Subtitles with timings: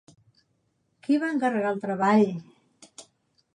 [1.03, 2.25] Qui va encarregar el treball?